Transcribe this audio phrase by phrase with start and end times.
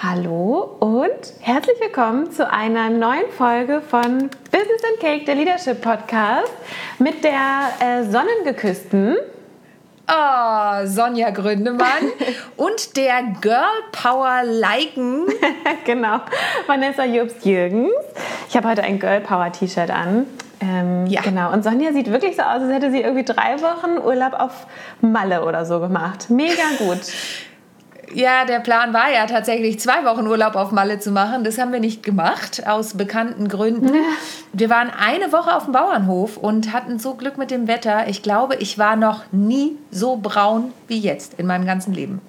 [0.00, 6.52] Hallo und herzlich willkommen zu einer neuen Folge von Business and Cake, der Leadership Podcast,
[7.00, 9.16] mit der äh, sonnengeküssten
[10.08, 12.12] Oh, Sonja Gründemann
[12.56, 15.26] und der Girl Power Liken.
[15.84, 16.20] genau,
[16.68, 17.90] Vanessa Jobst-Jürgens.
[18.48, 20.26] Ich habe heute ein Girl Power T-Shirt an.
[20.60, 21.22] Ähm, ja.
[21.22, 21.52] Genau.
[21.52, 24.66] Und Sonja sieht wirklich so aus, als hätte sie irgendwie drei Wochen Urlaub auf
[25.00, 26.30] Malle oder so gemacht.
[26.30, 27.00] Mega gut.
[28.14, 31.44] Ja, der Plan war ja tatsächlich zwei Wochen Urlaub auf Malle zu machen.
[31.44, 33.92] Das haben wir nicht gemacht, aus bekannten Gründen.
[34.52, 38.08] Wir waren eine Woche auf dem Bauernhof und hatten so Glück mit dem Wetter.
[38.08, 42.20] Ich glaube, ich war noch nie so braun wie jetzt in meinem ganzen Leben.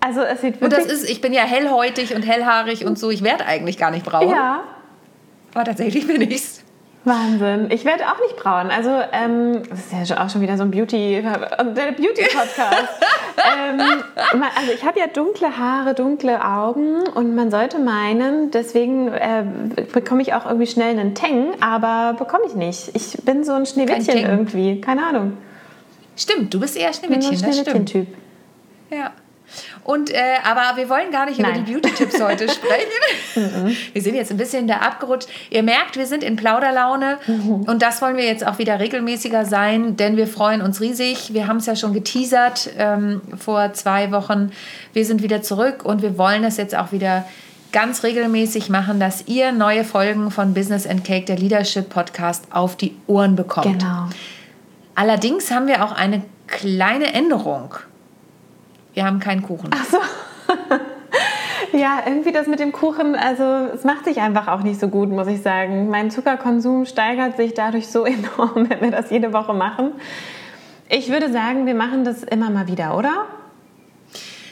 [0.00, 0.62] Also es sieht wirklich...
[0.62, 3.10] Und das ist, ich bin ja hellhäutig und hellhaarig und so.
[3.10, 4.30] Ich werde eigentlich gar nicht braun.
[4.30, 4.62] Ja.
[5.54, 6.61] Aber tatsächlich bin ich's.
[7.04, 7.68] Wahnsinn.
[7.70, 8.70] Ich werde auch nicht braun.
[8.70, 12.88] Also, ähm, das ist ja auch schon wieder so ein Beauty, der Beauty-Podcast.
[13.58, 13.80] ähm,
[14.56, 19.44] also, ich habe ja dunkle Haare, dunkle Augen und man sollte meinen, deswegen äh,
[19.92, 22.90] bekomme ich auch irgendwie schnell einen Teng, aber bekomme ich nicht.
[22.94, 24.80] Ich bin so ein Schneewittchen irgendwie.
[24.80, 25.38] Keine Ahnung.
[26.16, 27.32] Stimmt, du bist eher Schneewittchen.
[27.32, 28.06] Ich bin so ein Schneewittchen-Typ.
[28.90, 29.12] Ja.
[29.84, 31.56] Und, äh, aber wir wollen gar nicht Nein.
[31.56, 33.72] über die Beauty-Tipps heute sprechen.
[33.92, 35.28] Wir sind jetzt ein bisschen da abgerutscht.
[35.50, 37.62] Ihr merkt, wir sind in Plauderlaune mhm.
[37.62, 41.32] und das wollen wir jetzt auch wieder regelmäßiger sein, denn wir freuen uns riesig.
[41.32, 44.52] Wir haben es ja schon geteasert ähm, vor zwei Wochen.
[44.92, 47.24] Wir sind wieder zurück und wir wollen es jetzt auch wieder
[47.72, 52.76] ganz regelmäßig machen, dass ihr neue Folgen von Business and Cake, der Leadership Podcast, auf
[52.76, 53.80] die Ohren bekommt.
[53.80, 54.08] Genau.
[54.94, 57.74] Allerdings haben wir auch eine kleine Änderung.
[58.94, 59.70] Wir haben keinen Kuchen.
[59.72, 59.98] Ach so.
[61.76, 63.42] ja, irgendwie das mit dem Kuchen, also
[63.74, 65.88] es macht sich einfach auch nicht so gut, muss ich sagen.
[65.88, 69.92] Mein Zuckerkonsum steigert sich dadurch so enorm, wenn wir das jede Woche machen.
[70.88, 73.26] Ich würde sagen, wir machen das immer mal wieder, oder?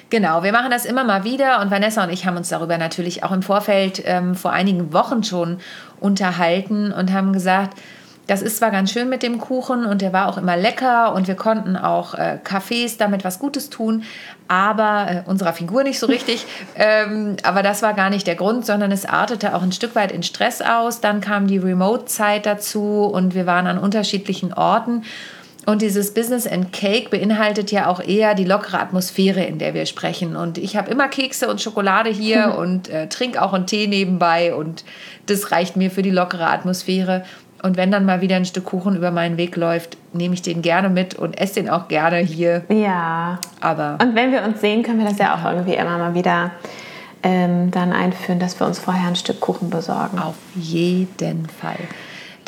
[0.09, 3.23] Genau, wir machen das immer mal wieder und Vanessa und ich haben uns darüber natürlich
[3.23, 5.59] auch im Vorfeld ähm, vor einigen Wochen schon
[6.01, 7.79] unterhalten und haben gesagt,
[8.31, 11.27] das ist zwar ganz schön mit dem Kuchen und der war auch immer lecker und
[11.27, 14.05] wir konnten auch äh, Cafés damit was Gutes tun,
[14.47, 16.47] aber äh, unserer Figur nicht so richtig.
[16.77, 20.13] ähm, aber das war gar nicht der Grund, sondern es artete auch ein Stück weit
[20.13, 21.01] in Stress aus.
[21.01, 25.03] Dann kam die Remote-Zeit dazu und wir waren an unterschiedlichen Orten.
[25.67, 29.87] Und dieses Business and Cake beinhaltet ja auch eher die lockere Atmosphäre, in der wir
[29.87, 30.37] sprechen.
[30.37, 34.55] Und ich habe immer Kekse und Schokolade hier und äh, trinke auch einen Tee nebenbei.
[34.55, 34.85] Und
[35.27, 37.25] das reicht mir für die lockere Atmosphäre.
[37.63, 40.63] Und wenn dann mal wieder ein Stück Kuchen über meinen Weg läuft, nehme ich den
[40.63, 42.65] gerne mit und esse den auch gerne hier.
[42.69, 43.39] Ja.
[43.61, 43.99] Aber.
[44.01, 46.53] Und wenn wir uns sehen, können wir das ja auch irgendwie immer mal wieder
[47.23, 50.19] ähm, dann einführen, dass wir uns vorher ein Stück Kuchen besorgen.
[50.19, 51.77] Auf jeden Fall.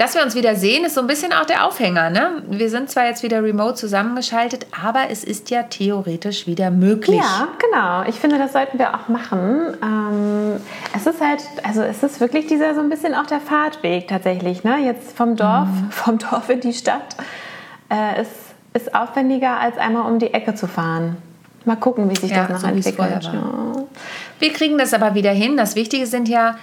[0.02, 2.10] Dass wir uns wieder sehen, ist so ein bisschen auch der Aufhänger.
[2.10, 2.42] Ne?
[2.48, 7.20] Wir sind zwar jetzt wieder remote zusammengeschaltet, aber es ist ja theoretisch wieder möglich.
[7.20, 8.02] Ja, genau.
[8.08, 9.76] Ich finde, das sollten wir auch machen.
[9.80, 10.60] Ähm,
[10.92, 14.64] es ist halt, also es ist wirklich dieser so ein bisschen auch der Fahrtweg tatsächlich.
[14.64, 14.78] Ne?
[14.84, 15.86] Jetzt vom Dorf, mhm.
[15.92, 17.14] vom Dorf in die Stadt
[17.88, 18.32] äh, ist,
[18.74, 21.16] ist aufwendiger, als einmal um die Ecke zu fahren.
[21.64, 23.22] Mal gucken, wie sich ja, das noch so entwickelt.
[23.22, 23.84] Ja.
[24.40, 25.56] Wir kriegen das aber wieder hin.
[25.56, 26.56] Das Wichtige sind ja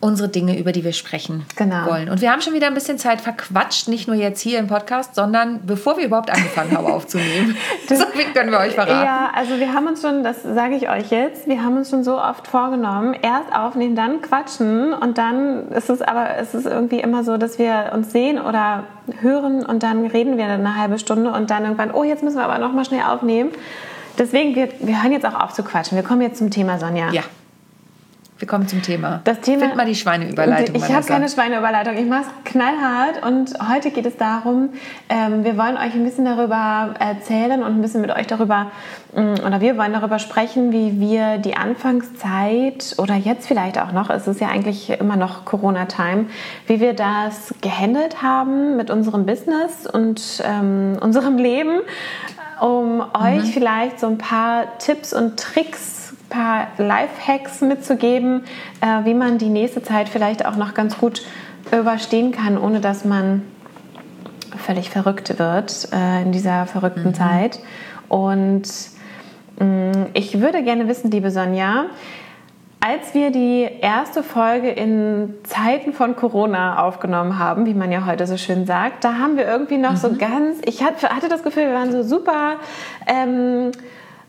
[0.00, 1.86] unsere Dinge, über die wir sprechen genau.
[1.86, 2.10] wollen.
[2.10, 5.14] Und wir haben schon wieder ein bisschen Zeit verquatscht, nicht nur jetzt hier im Podcast,
[5.14, 7.56] sondern bevor wir überhaupt angefangen haben aufzunehmen.
[7.88, 9.04] Das, so viel können wir euch verraten.
[9.04, 12.04] Ja, also wir haben uns schon, das sage ich euch jetzt, wir haben uns schon
[12.04, 17.00] so oft vorgenommen, erst aufnehmen, dann quatschen und dann ist es aber, ist es irgendwie
[17.00, 18.84] immer so, dass wir uns sehen oder
[19.22, 22.44] hören und dann reden wir eine halbe Stunde und dann irgendwann, oh, jetzt müssen wir
[22.44, 23.50] aber noch mal schnell aufnehmen.
[24.18, 25.96] Deswegen, wir, wir hören jetzt auch auf zu quatschen.
[25.96, 27.10] Wir kommen jetzt zum Thema, Sonja.
[27.12, 27.22] Ja.
[28.38, 29.22] Wir kommen zum Thema.
[29.24, 29.62] Das Thema.
[29.62, 30.76] Find mal die Schweineüberleitung.
[30.76, 31.96] Ich habe keine Schweineüberleitung.
[31.96, 33.24] Ich mache es knallhart.
[33.24, 34.70] Und heute geht es darum,
[35.08, 38.70] ähm, wir wollen euch ein bisschen darüber erzählen und ein bisschen mit euch darüber,
[39.16, 44.10] ähm, oder wir wollen darüber sprechen, wie wir die Anfangszeit oder jetzt vielleicht auch noch,
[44.10, 46.26] es ist ja eigentlich immer noch Corona-Time,
[46.66, 51.80] wie wir das gehandelt haben mit unserem Business und ähm, unserem Leben,
[52.60, 53.02] um mhm.
[53.14, 58.44] euch vielleicht so ein paar Tipps und Tricks paar Life-Hacks mitzugeben,
[58.80, 61.22] äh, wie man die nächste Zeit vielleicht auch noch ganz gut
[61.72, 63.42] überstehen kann, ohne dass man
[64.56, 67.14] völlig verrückt wird äh, in dieser verrückten mhm.
[67.14, 67.60] Zeit.
[68.08, 68.64] Und
[69.58, 71.86] mh, mm, ich würde gerne wissen, liebe Sonja,
[72.80, 78.26] als wir die erste Folge in Zeiten von Corona aufgenommen haben, wie man ja heute
[78.26, 79.96] so schön sagt, da haben wir irgendwie noch mhm.
[79.96, 82.56] so ganz, ich hatte das Gefühl, wir waren so super
[83.06, 83.72] ähm,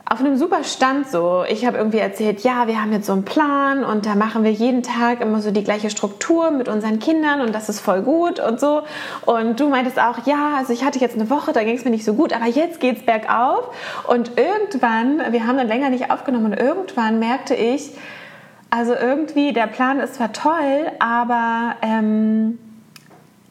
[0.10, 1.44] auf einem super Stand so.
[1.50, 4.52] Ich habe irgendwie erzählt, ja, wir haben jetzt so einen Plan und da machen wir
[4.52, 8.40] jeden Tag immer so die gleiche Struktur mit unseren Kindern und das ist voll gut
[8.40, 8.84] und so.
[9.26, 11.92] Und du meintest auch, ja, also ich hatte jetzt eine Woche, da ging es mir
[11.92, 13.70] nicht so gut, aber jetzt geht es bergauf.
[14.08, 17.92] Und irgendwann, wir haben dann länger nicht aufgenommen und irgendwann merkte ich,
[18.70, 22.60] Also irgendwie, der Plan ist zwar toll, aber ähm,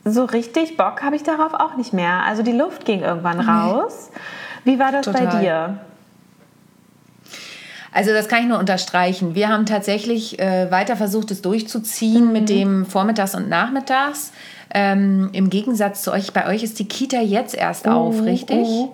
[0.05, 2.23] so richtig Bock habe ich darauf auch nicht mehr.
[2.27, 4.11] Also die Luft ging irgendwann raus.
[4.65, 5.27] Wie war das Total.
[5.27, 5.79] bei dir?
[7.97, 9.35] Also das kann ich nur unterstreichen.
[9.35, 12.33] Wir haben tatsächlich äh, weiter versucht, es durchzuziehen mhm.
[12.33, 14.33] mit dem Vormittags und Nachmittags.
[14.75, 18.25] Ähm, Im Gegensatz zu euch, bei euch ist die Kita jetzt erst auf, mhm.
[18.25, 18.69] richtig?
[18.69, 18.89] Mhm.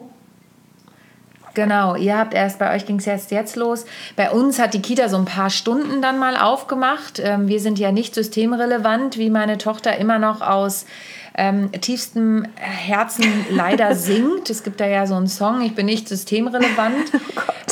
[1.55, 3.87] Genau, ihr habt erst, bei euch ging es jetzt, jetzt los.
[4.15, 7.19] Bei uns hat die Kita so ein paar Stunden dann mal aufgemacht.
[7.19, 10.87] Ähm, wir sind ja nicht systemrelevant, wie meine Tochter immer noch aus
[11.35, 14.51] ähm, tiefstem Herzen leider singt.
[14.51, 17.13] Es gibt da ja so einen Song, ich bin nicht systemrelevant.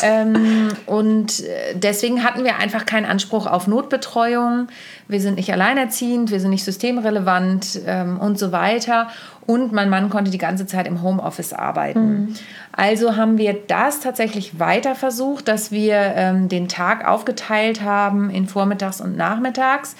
[0.02, 4.68] Oh ähm, und äh, deswegen hatten wir einfach keinen Anspruch auf Notbetreuung.
[5.08, 9.08] Wir sind nicht alleinerziehend, wir sind nicht systemrelevant ähm, und so weiter.
[9.46, 12.00] Und mein Mann konnte die ganze Zeit im Homeoffice arbeiten.
[12.00, 12.34] Mhm.
[12.72, 18.46] Also haben wir das tatsächlich weiter versucht, dass wir ähm, den Tag aufgeteilt haben in
[18.46, 19.96] Vormittags und Nachmittags.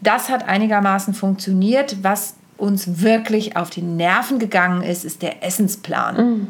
[0.00, 1.98] Das hat einigermaßen funktioniert.
[2.02, 6.16] Was uns wirklich auf die Nerven gegangen ist, ist der Essensplan.
[6.16, 6.46] Mhm.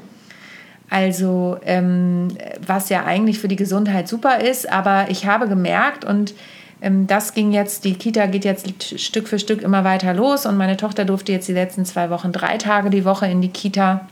[0.90, 2.28] Also, ähm,
[2.66, 6.34] was ja eigentlich für die Gesundheit super ist, aber ich habe gemerkt und
[6.80, 10.56] ähm, das ging jetzt, die Kita geht jetzt Stück für Stück immer weiter los und
[10.56, 14.08] meine Tochter durfte jetzt die letzten zwei Wochen drei Tage die Woche in die Kita.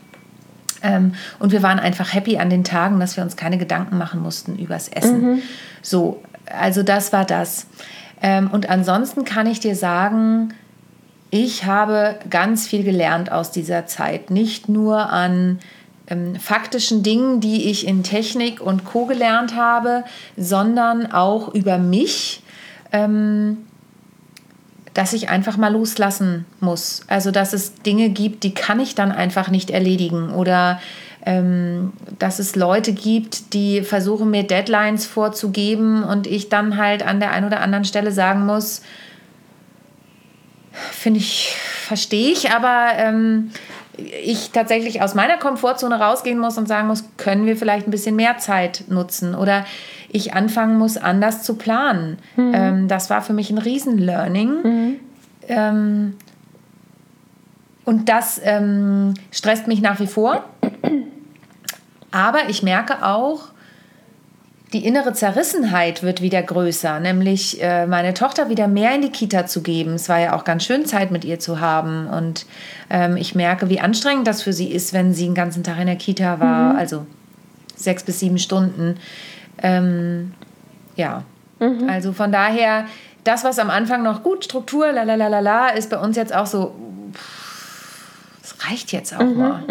[0.82, 4.20] Ähm, und wir waren einfach happy an den Tagen, dass wir uns keine Gedanken machen
[4.20, 5.22] mussten übers Essen.
[5.22, 5.42] Mhm.
[5.80, 6.22] So,
[6.54, 7.66] also das war das.
[8.20, 10.52] Ähm, und ansonsten kann ich dir sagen,
[11.30, 14.30] ich habe ganz viel gelernt aus dieser Zeit.
[14.30, 15.58] Nicht nur an
[16.08, 20.04] ähm, faktischen Dingen, die ich in Technik und Co gelernt habe,
[20.36, 22.42] sondern auch über mich,
[22.92, 23.58] ähm,
[24.94, 27.02] dass ich einfach mal loslassen muss.
[27.08, 30.80] Also dass es Dinge gibt, die kann ich dann einfach nicht erledigen oder
[31.26, 37.18] ähm, dass es Leute gibt, die versuchen mir Deadlines vorzugeben und ich dann halt an
[37.18, 38.80] der einen oder anderen Stelle sagen muss,
[40.92, 43.50] finde ich, verstehe ich, aber ähm,
[43.96, 48.16] ich tatsächlich aus meiner Komfortzone rausgehen muss und sagen muss, können wir vielleicht ein bisschen
[48.16, 49.64] mehr Zeit nutzen oder
[50.10, 52.18] ich anfangen muss, anders zu planen.
[52.36, 52.52] Mhm.
[52.54, 54.62] Ähm, das war für mich ein Riesen-Learning.
[54.62, 55.00] Mhm.
[55.48, 56.16] Ähm,
[57.84, 60.44] und das ähm, stresst mich nach wie vor.
[62.10, 63.48] Aber ich merke auch,
[64.76, 69.46] die innere Zerrissenheit wird wieder größer, nämlich äh, meine Tochter wieder mehr in die Kita
[69.46, 69.94] zu geben.
[69.94, 72.06] Es war ja auch ganz schön, Zeit mit ihr zu haben.
[72.08, 72.44] Und
[72.90, 75.86] ähm, ich merke, wie anstrengend das für sie ist, wenn sie den ganzen Tag in
[75.86, 76.78] der Kita war, mhm.
[76.78, 77.06] also
[77.74, 78.98] sechs bis sieben Stunden.
[79.62, 80.34] Ähm,
[80.94, 81.22] ja,
[81.58, 81.88] mhm.
[81.88, 82.84] also von daher,
[83.24, 86.18] das, was am Anfang noch gut, Struktur, la la la la la, ist bei uns
[86.18, 86.74] jetzt auch so,
[88.42, 89.38] es reicht jetzt auch mhm.
[89.38, 89.62] mal.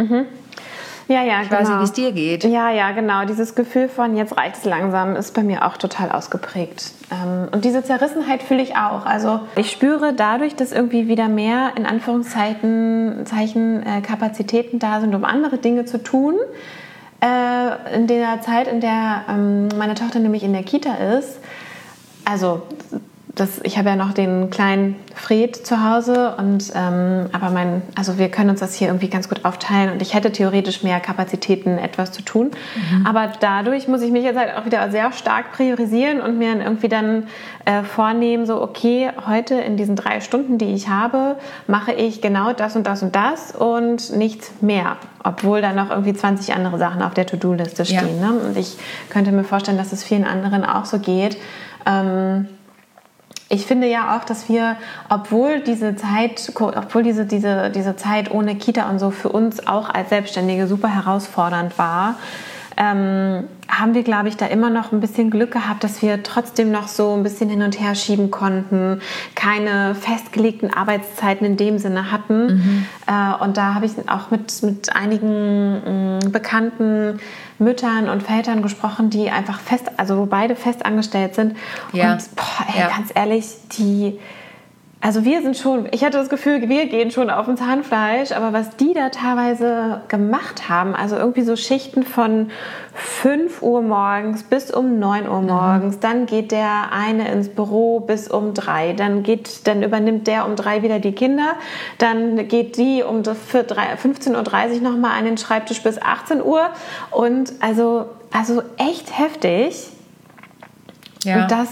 [1.07, 1.61] Ja, ja, ich genau.
[1.61, 2.43] weiß nicht, wie es dir geht.
[2.43, 3.25] Ja, ja, genau.
[3.25, 6.91] Dieses Gefühl von jetzt reicht es langsam ist bei mir auch total ausgeprägt.
[7.11, 9.05] Ähm, und diese Zerrissenheit fühle ich auch.
[9.05, 15.13] Also ich spüre dadurch, dass irgendwie wieder mehr in Anführungszeichen Zeichen, äh, Kapazitäten da sind,
[15.13, 16.35] um andere Dinge zu tun.
[17.21, 21.39] Äh, in der Zeit, in der ähm, meine Tochter nämlich in der Kita ist,
[22.25, 22.63] also
[23.35, 28.17] das, ich habe ja noch den kleinen Fred zu Hause und ähm, aber mein, also
[28.17, 31.77] wir können uns das hier irgendwie ganz gut aufteilen und ich hätte theoretisch mehr Kapazitäten,
[31.77, 32.51] etwas zu tun.
[32.75, 33.05] Mhm.
[33.05, 36.87] Aber dadurch muss ich mich jetzt halt auch wieder sehr stark priorisieren und mir irgendwie
[36.87, 37.27] dann
[37.65, 41.35] äh, vornehmen, so okay, heute in diesen drei Stunden, die ich habe,
[41.67, 44.95] mache ich genau das und das und das und nichts mehr.
[45.23, 48.21] Obwohl da noch irgendwie 20 andere Sachen auf der To-Do-Liste stehen.
[48.21, 48.31] Ja.
[48.31, 48.39] Ne?
[48.47, 48.77] Und ich
[49.09, 51.37] könnte mir vorstellen, dass es vielen anderen auch so geht.
[51.85, 52.47] Ähm,
[53.55, 54.75] ich finde ja auch, dass wir,
[55.09, 59.89] obwohl diese Zeit, obwohl diese, diese, diese Zeit ohne Kita und so für uns auch
[59.89, 62.15] als Selbstständige super herausfordernd war,
[62.77, 66.71] ähm, haben wir, glaube ich, da immer noch ein bisschen Glück gehabt, dass wir trotzdem
[66.71, 69.01] noch so ein bisschen hin und her schieben konnten,
[69.33, 72.47] keine festgelegten Arbeitszeiten in dem Sinne hatten.
[72.47, 72.85] Mhm.
[73.07, 77.19] Äh, und da habe ich auch mit, mit einigen äh, Bekannten
[77.59, 81.55] Müttern und Vätern gesprochen, die einfach fest, also wo beide fest angestellt sind.
[81.93, 82.13] Ja.
[82.13, 82.89] Und boah, ey, ja.
[82.89, 83.45] ganz ehrlich,
[83.77, 84.19] die,
[85.05, 88.53] also wir sind schon, ich hatte das Gefühl, wir gehen schon auf dem Zahnfleisch, aber
[88.53, 92.49] was die da teilweise gemacht haben, also irgendwie so Schichten von
[92.95, 95.47] 5 Uhr morgens bis um 9 Uhr mhm.
[95.47, 95.99] morgens, mhm.
[95.99, 100.55] dann geht der eine ins Büro bis um 3, dann geht, dann übernimmt der um
[100.55, 101.53] 3 wieder die Kinder,
[101.99, 106.71] dann geht die um 15.30 Uhr nochmal an den Schreibtisch bis 18 Uhr
[107.11, 109.87] und also, also echt heftig.
[111.23, 111.43] Ja.
[111.43, 111.69] Und das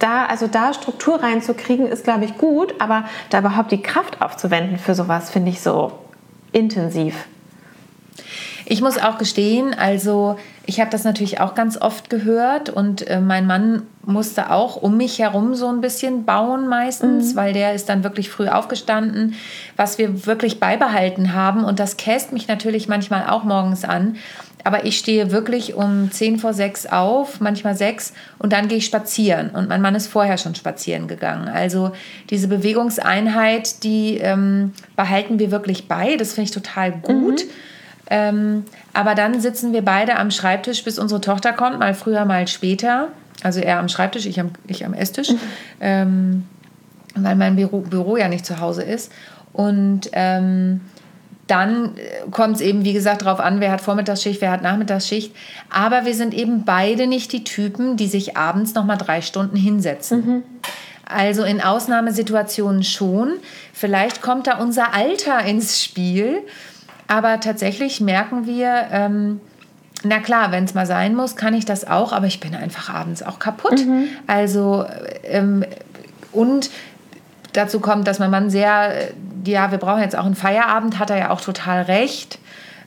[0.00, 4.78] da, also da Struktur reinzukriegen, ist, glaube ich, gut, aber da überhaupt die Kraft aufzuwenden
[4.78, 5.92] für sowas, finde ich so
[6.52, 7.14] intensiv.
[8.66, 13.20] Ich muss auch gestehen, also ich habe das natürlich auch ganz oft gehört und äh,
[13.20, 17.36] mein Mann musste auch um mich herum so ein bisschen bauen meistens, mhm.
[17.36, 19.34] weil der ist dann wirklich früh aufgestanden,
[19.76, 24.16] was wir wirklich beibehalten haben und das käst mich natürlich manchmal auch morgens an.
[24.64, 28.86] Aber ich stehe wirklich um 10 vor 6 auf, manchmal 6 und dann gehe ich
[28.86, 29.50] spazieren.
[29.50, 31.48] Und mein Mann ist vorher schon spazieren gegangen.
[31.48, 31.92] Also
[32.30, 36.16] diese Bewegungseinheit, die ähm, behalten wir wirklich bei.
[36.16, 37.44] Das finde ich total gut.
[37.44, 37.50] Mhm.
[38.12, 42.48] Ähm, aber dann sitzen wir beide am Schreibtisch, bis unsere Tochter kommt, mal früher, mal
[42.48, 43.08] später.
[43.42, 45.38] Also er am Schreibtisch, ich am, ich am Esstisch, mhm.
[45.80, 46.46] ähm,
[47.14, 49.12] weil mein Büro, Büro ja nicht zu Hause ist.
[49.52, 50.80] Und ähm,
[51.50, 51.94] dann
[52.30, 55.34] kommt es eben, wie gesagt, darauf an, wer hat Vormittagsschicht, wer hat Nachmittagsschicht.
[55.68, 59.56] Aber wir sind eben beide nicht die Typen, die sich abends noch mal drei Stunden
[59.56, 60.26] hinsetzen.
[60.26, 60.42] Mhm.
[61.04, 63.32] Also in Ausnahmesituationen schon.
[63.72, 66.42] Vielleicht kommt da unser Alter ins Spiel
[67.10, 69.40] aber tatsächlich merken wir, ähm,
[70.04, 72.88] na klar, wenn es mal sein muss, kann ich das auch, aber ich bin einfach
[72.88, 73.84] abends auch kaputt.
[73.84, 74.04] Mhm.
[74.28, 74.86] Also,
[75.24, 75.64] ähm,
[76.30, 76.70] und
[77.52, 78.92] dazu kommt, dass mein Mann sehr,
[79.44, 82.38] ja, wir brauchen jetzt auch einen Feierabend, hat er ja auch total recht.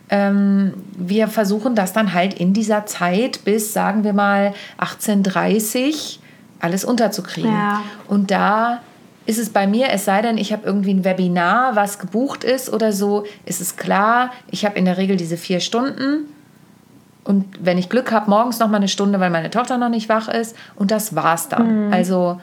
[0.09, 6.19] Ähm, wir versuchen das dann halt in dieser Zeit bis, sagen wir mal, 18.30
[6.59, 7.51] alles unterzukriegen.
[7.51, 7.81] Ja.
[8.07, 8.81] Und da
[9.25, 12.71] ist es bei mir, es sei denn, ich habe irgendwie ein Webinar, was gebucht ist
[12.71, 16.25] oder so, ist es klar, ich habe in der Regel diese vier Stunden
[17.23, 20.09] und wenn ich Glück habe, morgens noch mal eine Stunde, weil meine Tochter noch nicht
[20.09, 21.87] wach ist und das war's dann.
[21.87, 21.93] Mhm.
[21.93, 22.41] Also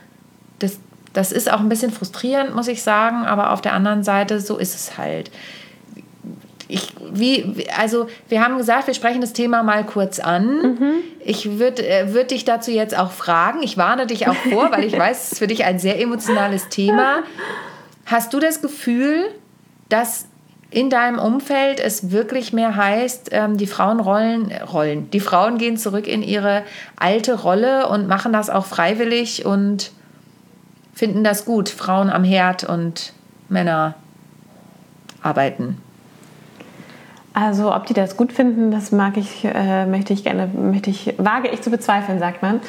[1.12, 4.56] das, ist auch ein bisschen frustrierend, muss ich sagen, aber auf der anderen Seite, so
[4.56, 5.30] ist es halt
[6.70, 10.62] ich, wie, also wir haben gesagt, wir sprechen das Thema mal kurz an.
[10.62, 10.94] Mhm.
[11.20, 13.62] Ich würde äh, würd dich dazu jetzt auch fragen.
[13.62, 16.68] Ich warne dich auch vor, weil ich weiß, es ist für dich ein sehr emotionales
[16.68, 17.22] Thema.
[18.06, 19.24] Hast du das Gefühl,
[19.88, 20.26] dass
[20.70, 25.76] in deinem Umfeld es wirklich mehr heißt, ähm, die Frauen rollen, rollen, die Frauen gehen
[25.76, 26.62] zurück in ihre
[26.96, 29.90] alte Rolle und machen das auch freiwillig und
[30.92, 33.12] finden das gut, Frauen am Herd und
[33.48, 33.94] Männer
[35.22, 35.80] arbeiten.
[37.32, 41.14] Also ob die das gut finden, das mag ich, äh, möchte ich gerne, möchte ich,
[41.18, 42.60] wage ich zu bezweifeln, sagt man.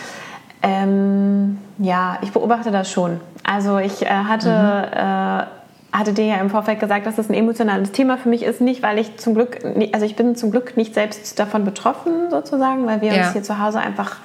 [0.61, 3.19] Ähm, ja, ich beobachte das schon.
[3.43, 4.97] Also ich äh, hatte, mhm.
[4.97, 8.61] äh, hatte dir ja im Vorfeld gesagt, dass das ein emotionales Thema für mich ist,
[8.61, 9.59] nicht weil ich zum Glück,
[9.91, 13.23] also ich bin zum Glück nicht selbst davon betroffen sozusagen, weil wir ja.
[13.23, 14.17] uns hier zu Hause einfach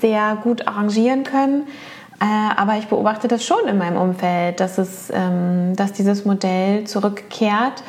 [0.00, 1.64] sehr gut arrangieren können.
[2.20, 2.24] Äh,
[2.56, 7.82] aber ich beobachte das schon in meinem Umfeld, dass, es, ähm, dass dieses Modell zurückkehrt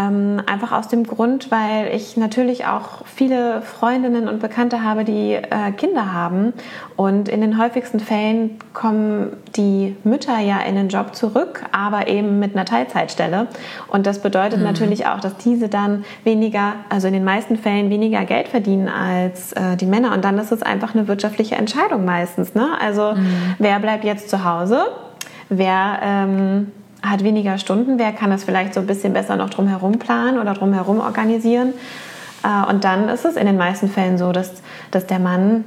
[0.00, 5.34] ähm, einfach aus dem Grund, weil ich natürlich auch viele Freundinnen und Bekannte habe, die
[5.34, 6.52] äh, Kinder haben.
[6.96, 12.38] Und in den häufigsten Fällen kommen die Mütter ja in den Job zurück, aber eben
[12.38, 13.48] mit einer Teilzeitstelle.
[13.88, 14.64] Und das bedeutet mhm.
[14.64, 19.52] natürlich auch, dass diese dann weniger, also in den meisten Fällen weniger Geld verdienen als
[19.52, 20.12] äh, die Männer.
[20.12, 22.54] Und dann ist es einfach eine wirtschaftliche Entscheidung meistens.
[22.54, 22.68] Ne?
[22.80, 23.54] Also mhm.
[23.58, 24.82] wer bleibt jetzt zu Hause?
[25.48, 29.98] Wer ähm, hat weniger Stunden, wer kann das vielleicht so ein bisschen besser noch drumherum
[29.98, 31.72] planen oder drumherum organisieren.
[32.42, 35.64] Äh, und dann ist es in den meisten Fällen so, dass, dass der Mann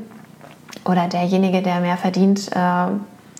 [0.86, 2.88] oder derjenige, der mehr verdient, äh,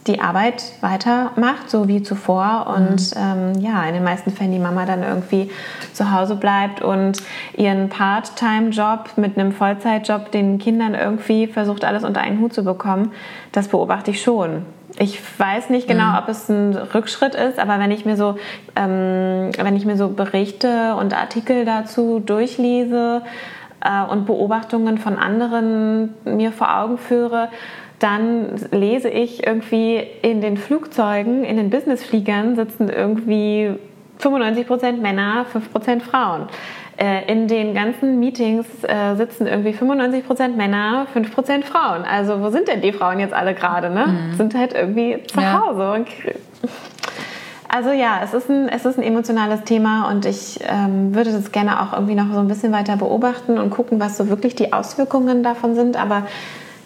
[0.08, 2.74] die Arbeit weitermacht, so wie zuvor.
[2.76, 3.54] Und mhm.
[3.56, 5.50] ähm, ja, in den meisten Fällen die Mama dann irgendwie
[5.94, 7.22] zu Hause bleibt und
[7.56, 13.12] ihren Part-Time-Job mit einem Vollzeitjob den Kindern irgendwie versucht, alles unter einen Hut zu bekommen.
[13.52, 14.66] Das beobachte ich schon.
[15.00, 16.18] Ich weiß nicht genau, mhm.
[16.20, 18.38] ob es ein Rückschritt ist, aber wenn ich mir so,
[18.76, 23.24] ähm, wenn ich mir so Berichte und Artikel dazu durchlese
[23.84, 27.50] äh, und Beobachtungen von anderen mir vor Augen führe,
[28.04, 33.72] dann lese ich irgendwie in den Flugzeugen, in den Businessfliegern sitzen irgendwie
[34.22, 36.48] 95% Männer, 5% Frauen.
[36.98, 42.04] Äh, in den ganzen Meetings äh, sitzen irgendwie 95% Männer, 5% Frauen.
[42.04, 43.90] Also wo sind denn die Frauen jetzt alle gerade?
[43.90, 44.06] Ne?
[44.06, 44.36] Mhm.
[44.36, 45.62] Sind halt irgendwie zu ja.
[45.62, 46.06] Hause.
[47.70, 51.52] Also ja, es ist ein, es ist ein emotionales Thema und ich ähm, würde das
[51.52, 54.74] gerne auch irgendwie noch so ein bisschen weiter beobachten und gucken, was so wirklich die
[54.74, 56.00] Auswirkungen davon sind.
[56.00, 56.28] Aber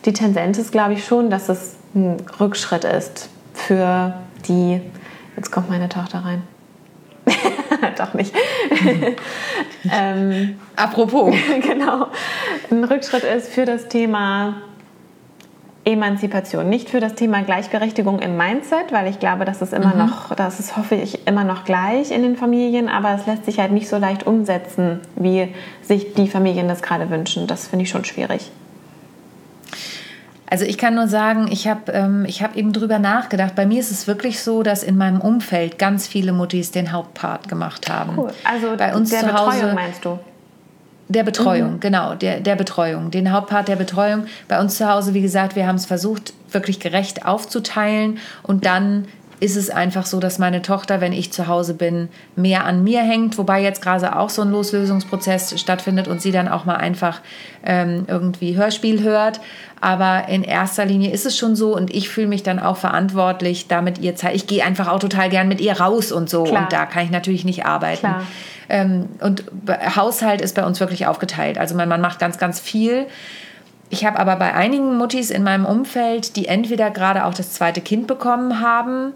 [0.06, 4.14] die Tendenz ist, glaube ich, schon, dass es ein Rückschritt ist für
[4.48, 4.82] die.
[5.36, 6.44] Jetzt kommt meine Tochter rein.
[7.98, 8.34] Doch nicht.
[9.92, 11.36] ähm, Apropos.
[11.62, 12.08] genau.
[12.72, 14.56] Ein Rückschritt ist für das Thema
[15.88, 20.00] Emanzipation, nicht für das Thema Gleichberechtigung im Mindset, weil ich glaube, dass es immer mhm.
[20.00, 23.60] noch, das ist, hoffe ich, immer noch gleich in den Familien, aber es lässt sich
[23.60, 27.48] halt nicht so leicht umsetzen, wie sich die Familien das gerade wünschen.
[27.48, 28.52] Das finde ich schon schwierig.
[30.50, 33.56] Also ich kann nur sagen, ich habe ähm, hab eben drüber nachgedacht.
[33.56, 37.50] Bei mir ist es wirklich so, dass in meinem Umfeld ganz viele Muttis den Hauptpart
[37.50, 38.18] gemacht haben.
[38.18, 38.32] Cool.
[38.46, 40.20] Also bei uns der zu Hause, Betreuung meinst du?
[41.10, 41.80] Der Betreuung, mhm.
[41.80, 44.26] genau, der, der Betreuung, den Hauptpart der Betreuung.
[44.48, 49.06] Bei uns zu Hause, wie gesagt, wir haben es versucht, wirklich gerecht aufzuteilen und dann
[49.40, 53.02] ist es einfach so, dass meine Tochter, wenn ich zu Hause bin, mehr an mir
[53.02, 57.22] hängt, wobei jetzt gerade auch so ein Loslösungsprozess stattfindet und sie dann auch mal einfach
[57.64, 59.40] ähm, irgendwie Hörspiel hört.
[59.80, 63.68] Aber in erster Linie ist es schon so und ich fühle mich dann auch verantwortlich,
[63.68, 64.36] damit ihr Zeit.
[64.36, 66.64] Ich gehe einfach auch total gern mit ihr raus und so Klar.
[66.64, 68.08] und da kann ich natürlich nicht arbeiten.
[68.70, 69.44] Ähm, und
[69.96, 71.58] Haushalt ist bei uns wirklich aufgeteilt.
[71.60, 73.06] Also mein Mann macht ganz, ganz viel.
[73.90, 77.82] Ich habe aber bei einigen Muttis in meinem Umfeld, die entweder gerade auch das zweite
[77.82, 79.14] Kind bekommen haben,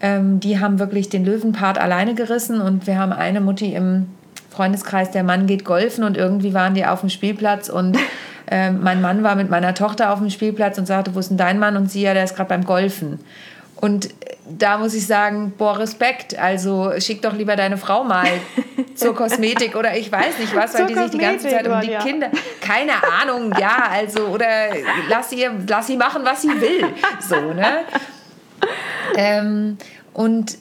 [0.00, 4.06] ähm, die haben wirklich den Löwenpart alleine gerissen und wir haben eine Mutti im
[4.50, 7.96] Freundeskreis, der Mann geht golfen und irgendwie waren die auf dem Spielplatz und
[8.50, 11.38] äh, mein Mann war mit meiner Tochter auf dem Spielplatz und sagte, wo ist denn
[11.38, 11.76] dein Mann?
[11.76, 13.18] Und sie, ja, der ist gerade beim Golfen.
[13.76, 14.08] Und
[14.48, 16.38] da muss ich sagen, boah, Respekt.
[16.38, 18.26] Also schick doch lieber deine Frau mal
[18.94, 21.90] zur Kosmetik oder ich weiß nicht was, weil die sich die ganze Zeit um die
[21.90, 22.02] ja.
[22.02, 22.30] Kinder.
[22.60, 24.46] Keine Ahnung, ja, also, oder
[25.08, 26.84] lass sie, lass sie machen, was sie will.
[27.20, 27.80] So, ne?
[29.16, 29.78] Ähm,
[30.12, 30.58] und,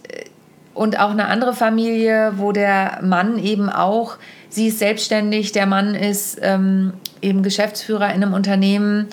[0.73, 4.17] und auch eine andere Familie, wo der Mann eben auch,
[4.49, 9.07] sie ist selbstständig, der Mann ist ähm, eben Geschäftsführer in einem Unternehmen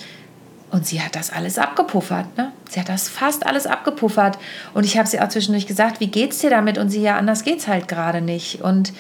[0.71, 2.37] und sie hat das alles abgepuffert.
[2.37, 2.53] Ne?
[2.69, 4.39] Sie hat das fast alles abgepuffert.
[4.75, 6.77] Und ich habe sie auch zwischendurch gesagt, wie geht's dir damit?
[6.79, 8.61] Und sie, ja, anders geht's halt gerade nicht.
[8.61, 8.93] Und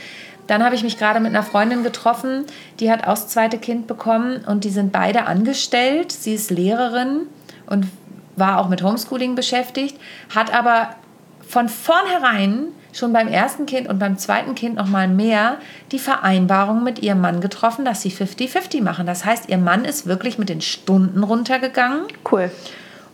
[0.46, 2.46] dann habe ich mich gerade mit einer Freundin getroffen,
[2.80, 6.10] die hat auch das zweite Kind bekommen und die sind beide angestellt.
[6.10, 7.26] Sie ist Lehrerin
[7.66, 7.86] und
[8.34, 9.98] war auch mit Homeschooling beschäftigt,
[10.34, 10.94] hat aber
[11.46, 15.58] von vornherein schon beim ersten Kind und beim zweiten Kind noch mal mehr
[15.92, 19.06] die Vereinbarung mit ihrem Mann getroffen, dass sie 50-50 machen.
[19.06, 22.02] Das heißt, ihr Mann ist wirklich mit den Stunden runtergegangen.
[22.30, 22.50] Cool.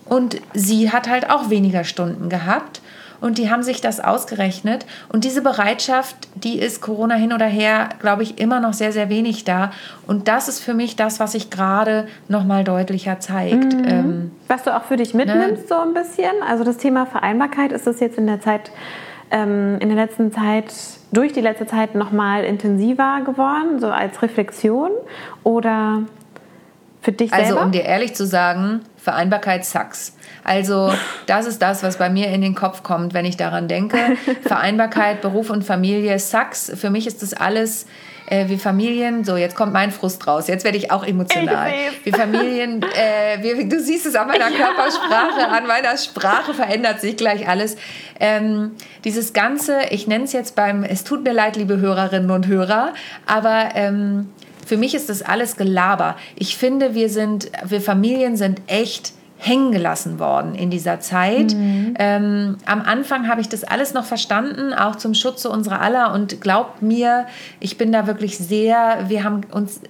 [0.07, 2.81] Und sie hat halt auch weniger Stunden gehabt.
[3.21, 4.85] Und die haben sich das ausgerechnet.
[5.09, 9.09] Und diese Bereitschaft, die ist Corona hin oder her, glaube ich, immer noch sehr, sehr
[9.09, 9.71] wenig da.
[10.07, 13.73] Und das ist für mich das, was sich gerade noch mal deutlicher zeigt.
[13.73, 13.85] Mhm.
[13.87, 15.69] Ähm, was du auch für dich mitnimmst, ne?
[15.69, 16.33] so ein bisschen.
[16.47, 18.71] Also das Thema Vereinbarkeit, ist das jetzt in der Zeit
[19.35, 20.73] ähm, in der letzten Zeit,
[21.11, 24.91] durch die letzte Zeit nochmal intensiver geworden, so als Reflexion?
[25.43, 26.03] Oder
[27.03, 27.61] für dich also, selber?
[27.61, 30.17] Also, um dir ehrlich zu sagen, Vereinbarkeit sucks.
[30.45, 30.93] Also,
[31.27, 33.99] das ist das, was bei mir in den Kopf kommt, wenn ich daran denke.
[34.43, 36.71] Vereinbarkeit, Beruf und Familie sucks.
[36.77, 37.87] Für mich ist das alles
[38.27, 41.71] äh, wir Familien, so jetzt kommt mein Frust raus, jetzt werde ich auch emotional.
[41.71, 47.01] Ich wir Familien, äh, wir, du siehst es an meiner Körpersprache, an meiner Sprache verändert
[47.01, 47.77] sich gleich alles.
[48.21, 48.73] Ähm,
[49.05, 52.95] dieses Ganze, ich nenne es jetzt beim, es tut mir leid, liebe Hörerinnen und Hörer,
[53.27, 54.31] aber ähm,
[54.67, 56.17] für mich ist das alles Gelaber.
[56.37, 61.55] Ich finde, wir sind, wir Familien sind echt hängen gelassen worden in dieser Zeit.
[61.55, 61.95] Mhm.
[61.99, 66.13] Ähm, am Anfang habe ich das alles noch verstanden, auch zum Schutze unserer aller.
[66.13, 67.27] Und glaubt mir,
[67.61, 69.81] ich bin da wirklich sehr, wir haben uns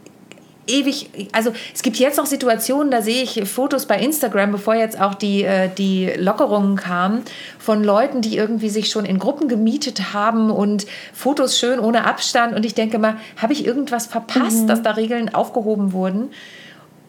[0.66, 5.00] ewig, also es gibt jetzt noch Situationen, da sehe ich Fotos bei Instagram, bevor jetzt
[5.00, 7.22] auch die, äh, die Lockerungen kamen,
[7.58, 12.54] von Leuten, die irgendwie sich schon in Gruppen gemietet haben und Fotos schön ohne Abstand.
[12.54, 14.66] Und ich denke mal, habe ich irgendwas verpasst, mhm.
[14.66, 16.30] dass da Regeln aufgehoben wurden?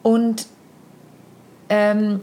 [0.02, 0.46] Und
[1.68, 2.20] ähm,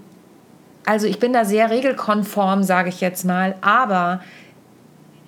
[0.85, 4.21] also ich bin da sehr regelkonform, sage ich jetzt mal, aber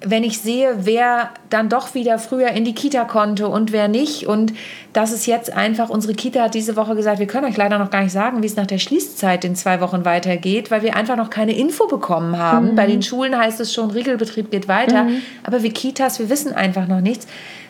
[0.01, 4.27] wenn ich sehe, wer dann doch wieder früher in die Kita konnte und wer nicht
[4.27, 4.53] und
[4.93, 7.89] das ist jetzt einfach, unsere Kita hat diese Woche gesagt, wir können euch leider noch
[7.89, 11.15] gar nicht sagen, wie es nach der Schließzeit in zwei Wochen weitergeht, weil wir einfach
[11.15, 12.71] noch keine Info bekommen haben.
[12.71, 12.75] Mhm.
[12.75, 15.21] Bei den Schulen heißt es schon, Regelbetrieb geht weiter, mhm.
[15.43, 17.27] aber wir Kitas, wir wissen einfach noch nichts.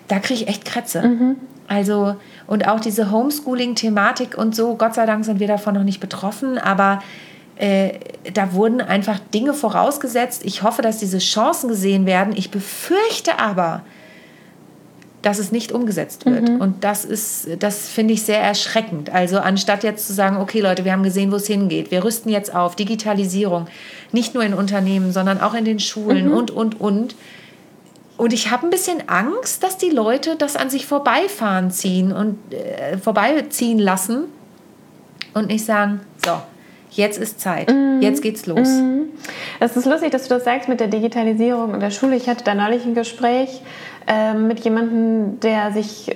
[0.07, 1.01] Da kriege ich echt Krätze.
[1.03, 1.35] Mhm.
[1.67, 2.15] Also,
[2.47, 6.57] und auch diese Homeschooling-Thematik und so, Gott sei Dank sind wir davon noch nicht betroffen,
[6.57, 7.01] aber
[7.55, 7.93] äh,
[8.33, 10.43] da wurden einfach Dinge vorausgesetzt.
[10.45, 12.33] Ich hoffe, dass diese Chancen gesehen werden.
[12.35, 13.83] Ich befürchte aber,
[15.21, 16.49] dass es nicht umgesetzt wird.
[16.49, 16.61] Mhm.
[16.61, 19.09] Und das ist, das finde ich sehr erschreckend.
[19.09, 22.29] Also anstatt jetzt zu sagen, okay Leute, wir haben gesehen, wo es hingeht, wir rüsten
[22.29, 23.67] jetzt auf, Digitalisierung,
[24.11, 26.33] nicht nur in Unternehmen, sondern auch in den Schulen mhm.
[26.33, 27.15] und, und, und.
[28.17, 32.37] Und ich habe ein bisschen Angst, dass die Leute das an sich vorbeifahren ziehen und
[32.53, 34.25] äh, vorbeiziehen lassen
[35.33, 36.31] und nicht sagen, so,
[36.91, 38.01] jetzt ist Zeit, mhm.
[38.01, 38.69] jetzt geht's los.
[38.69, 39.09] Mhm.
[39.59, 42.15] Es ist lustig, dass du das sagst mit der Digitalisierung in der Schule.
[42.15, 43.61] Ich hatte da neulich ein Gespräch
[44.07, 46.15] äh, mit jemandem, der sich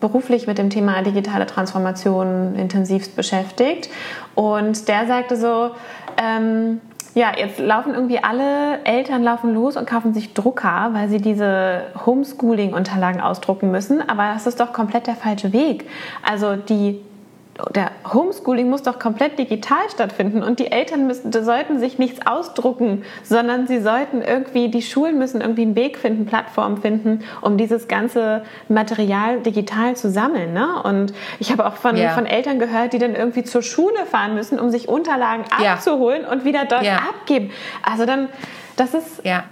[0.00, 3.90] beruflich mit dem Thema digitale Transformation intensivst beschäftigt.
[4.34, 5.70] Und der sagte so,
[6.22, 6.80] ähm,
[7.14, 11.82] ja, jetzt laufen irgendwie alle Eltern laufen los und kaufen sich Drucker, weil sie diese
[12.06, 14.08] Homeschooling-Unterlagen ausdrucken müssen.
[14.08, 15.88] Aber das ist doch komplett der falsche Weg.
[16.22, 17.00] Also die
[17.74, 23.04] der Homeschooling muss doch komplett digital stattfinden und die Eltern müssen, sollten sich nichts ausdrucken,
[23.22, 27.88] sondern sie sollten irgendwie, die Schulen müssen irgendwie einen Weg finden, Plattformen finden, um dieses
[27.88, 30.52] ganze Material digital zu sammeln.
[30.52, 30.82] Ne?
[30.82, 32.10] Und ich habe auch von, ja.
[32.10, 36.32] von Eltern gehört, die dann irgendwie zur Schule fahren müssen, um sich Unterlagen abzuholen ja.
[36.32, 36.96] und wieder dort ja.
[36.96, 37.50] abgeben.
[37.82, 38.28] Also dann,
[38.76, 39.24] das ist...
[39.24, 39.44] Ja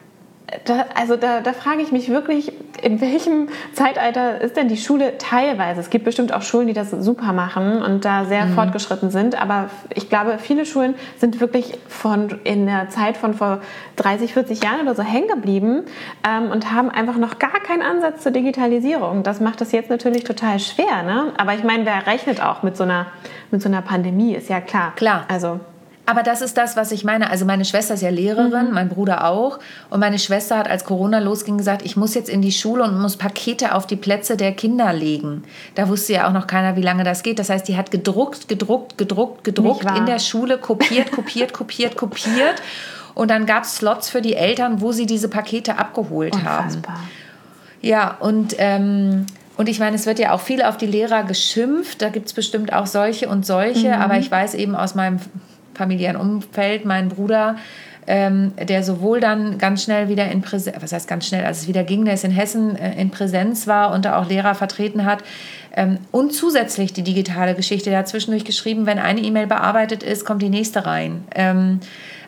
[0.64, 5.18] da, also da, da frage ich mich wirklich, in welchem Zeitalter ist denn die Schule
[5.18, 5.80] teilweise?
[5.80, 8.54] Es gibt bestimmt auch Schulen, die das super machen und da sehr mhm.
[8.54, 13.60] fortgeschritten sind, aber ich glaube, viele Schulen sind wirklich von in der Zeit von vor
[13.96, 15.84] 30, 40 Jahren oder so hängen geblieben
[16.26, 19.22] ähm, und haben einfach noch gar keinen Ansatz zur Digitalisierung.
[19.22, 21.32] Das macht es jetzt natürlich total schwer, ne?
[21.36, 23.06] Aber ich meine, wer rechnet auch mit so einer
[23.50, 24.92] mit so einer Pandemie, ist ja klar.
[24.96, 25.24] Klar.
[25.28, 25.60] Also
[26.08, 27.28] aber das ist das, was ich meine.
[27.28, 28.72] Also meine Schwester ist ja Lehrerin, mhm.
[28.72, 29.58] mein Bruder auch.
[29.90, 32.98] Und meine Schwester hat, als Corona losging, gesagt, ich muss jetzt in die Schule und
[32.98, 35.44] muss Pakete auf die Plätze der Kinder legen.
[35.74, 37.38] Da wusste ja auch noch keiner, wie lange das geht.
[37.38, 42.54] Das heißt, die hat gedruckt, gedruckt, gedruckt, gedruckt in der Schule, kopiert, kopiert, kopiert, kopiert.
[43.14, 46.94] Und dann gab es Slots für die Eltern, wo sie diese Pakete abgeholt Unfassbar.
[46.94, 47.10] haben.
[47.82, 48.54] Ja, und...
[48.56, 49.26] Ähm,
[49.58, 52.00] und ich meine, es wird ja auch viel auf die Lehrer geschimpft.
[52.00, 53.88] Da gibt es bestimmt auch solche und solche.
[53.88, 53.94] Mhm.
[53.94, 55.18] Aber ich weiß eben aus meinem
[55.78, 57.56] familiären Umfeld, mein Bruder,
[58.06, 61.68] ähm, der sowohl dann ganz schnell wieder in Präsenz, was heißt ganz schnell, als es
[61.68, 65.04] wieder ging, der ist in Hessen äh, in Präsenz war und da auch Lehrer vertreten
[65.04, 65.22] hat.
[65.76, 70.24] Ähm, und zusätzlich die digitale Geschichte, der hat zwischendurch geschrieben, wenn eine E-Mail bearbeitet ist,
[70.24, 71.24] kommt die nächste rein.
[71.34, 71.80] Ähm,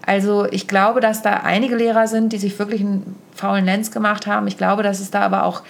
[0.04, 4.26] also ich glaube, dass da einige Lehrer sind, die sich wirklich einen faulen Lenz gemacht
[4.26, 4.46] haben.
[4.46, 5.62] Ich glaube, dass es da aber auch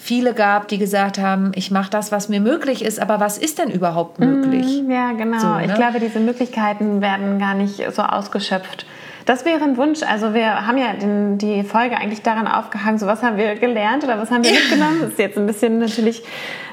[0.00, 3.58] viele gab, die gesagt haben, ich mache das, was mir möglich ist, aber was ist
[3.58, 4.82] denn überhaupt möglich?
[4.82, 5.38] Mm, ja, genau.
[5.38, 5.66] So, ne?
[5.66, 8.86] Ich glaube, diese Möglichkeiten werden gar nicht so ausgeschöpft.
[9.30, 10.02] Das wäre ein Wunsch.
[10.02, 14.02] Also wir haben ja den, die Folge eigentlich daran aufgehangen, so was haben wir gelernt
[14.02, 14.98] oder was haben wir mitgenommen.
[15.02, 16.24] Das ist jetzt ein bisschen natürlich,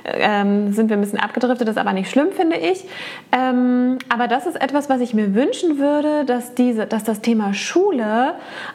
[0.03, 2.83] ähm, sind wir ein bisschen abgedriftet, das ist aber nicht schlimm, finde ich.
[3.31, 7.53] Ähm, aber das ist etwas, was ich mir wünschen würde, dass, diese, dass das Thema
[7.53, 8.33] Schule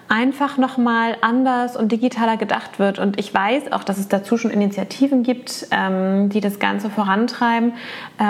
[0.09, 3.01] einfach nochmal anders und digitaler gedacht wird.
[3.01, 7.73] Und ich weiß auch, dass es dazu schon Initiativen gibt, ähm, die das Ganze vorantreiben,
[8.21, 8.23] äh,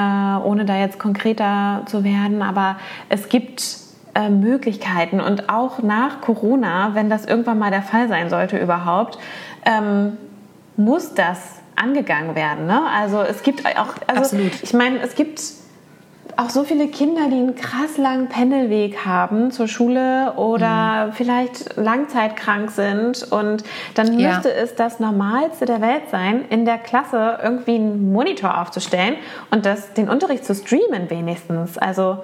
[0.47, 2.41] ohne da jetzt konkreter zu werden.
[2.41, 2.79] Aber
[3.11, 3.82] es gibt
[4.15, 9.19] äh, Möglichkeiten und auch nach Corona, wenn das irgendwann mal der Fall sein sollte überhaupt,
[9.65, 10.17] ähm,
[10.77, 12.67] muss das angegangen werden.
[12.67, 12.81] Ne?
[12.95, 14.63] Also es gibt auch, also Absolut.
[14.63, 15.41] ich meine, es gibt
[16.37, 21.13] auch so viele Kinder, die einen krass langen Pendelweg haben zur Schule oder mhm.
[21.13, 23.27] vielleicht langzeitkrank sind.
[23.31, 23.65] Und
[23.95, 24.35] dann ja.
[24.35, 29.17] müsste es das Normalste der Welt sein, in der Klasse irgendwie einen Monitor aufzustellen
[29.51, 31.79] und das, den Unterricht zu streamen wenigstens.
[31.79, 32.19] Also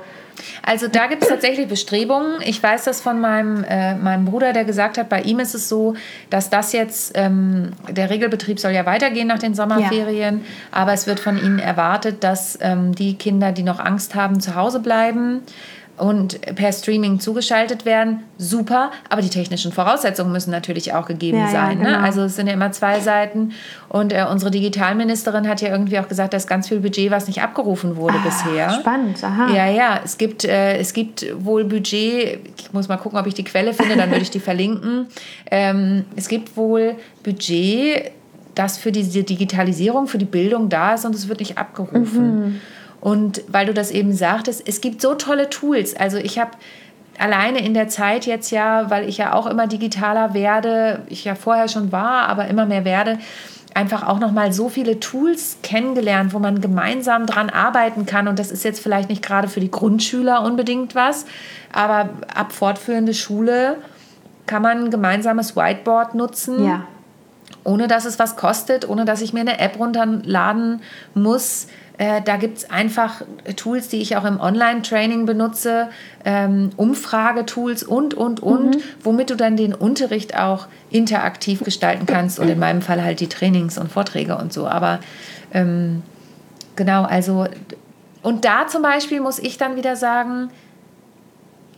[0.63, 2.41] also da gibt es tatsächlich Bestrebungen.
[2.45, 5.69] Ich weiß das von meinem, äh, meinem Bruder, der gesagt hat, bei ihm ist es
[5.69, 5.95] so,
[6.31, 10.45] dass das jetzt, ähm, der Regelbetrieb soll ja weitergehen nach den Sommerferien, ja.
[10.73, 14.55] aber es wird von ihnen erwartet, dass ähm, die Kinder, die noch Angst haben, zu
[14.55, 15.43] Hause bleiben
[15.99, 21.49] und per Streaming zugeschaltet werden, super, aber die technischen Voraussetzungen müssen natürlich auch gegeben ja,
[21.49, 21.55] sein.
[21.55, 21.85] Ja, ne?
[21.85, 21.99] genau.
[21.99, 22.05] ne?
[22.05, 23.53] Also es sind ja immer zwei Seiten
[23.89, 27.43] und äh, unsere Digitalministerin hat ja irgendwie auch gesagt, dass ganz viel Budget, was nicht
[27.43, 28.71] abgerufen wurde ah, bisher.
[28.71, 29.53] Spannend, aha.
[29.53, 33.35] Ja, ja, es gibt, äh, es gibt wohl Budget, ich muss mal gucken, ob ich
[33.35, 35.07] die Quelle finde, dann würde ich die verlinken.
[35.51, 38.13] Ähm, es gibt wohl Budget,
[38.55, 42.41] das für diese Digitalisierung, für die Bildung da ist und es wird nicht abgerufen.
[42.41, 42.61] Mhm.
[43.01, 45.95] Und weil du das eben sagtest, es gibt so tolle Tools.
[45.95, 46.51] Also ich habe
[47.19, 51.35] alleine in der Zeit jetzt ja, weil ich ja auch immer digitaler werde, ich ja
[51.35, 53.19] vorher schon war, aber immer mehr werde,
[53.75, 58.39] einfach auch noch mal so viele Tools kennengelernt, wo man gemeinsam dran arbeiten kann und
[58.39, 61.27] das ist jetzt vielleicht nicht gerade für die Grundschüler unbedingt was,
[61.73, 63.77] aber ab fortführende Schule
[64.47, 66.65] kann man ein gemeinsames Whiteboard nutzen.
[66.65, 66.85] Ja.
[67.65, 70.81] Ohne dass es was kostet, ohne dass ich mir eine App runterladen
[71.15, 71.67] muss
[71.99, 73.23] äh, da gibt es einfach
[73.57, 75.89] Tools, die ich auch im Online-Training benutze,
[76.25, 78.83] ähm, Umfragetools und, und, und, mhm.
[79.03, 83.29] womit du dann den Unterricht auch interaktiv gestalten kannst und in meinem Fall halt die
[83.29, 84.69] Trainings und Vorträge und so.
[84.69, 85.01] Aber
[85.53, 86.05] ähm,
[86.77, 87.49] genau, also,
[88.23, 90.51] und da zum Beispiel muss ich dann wieder sagen,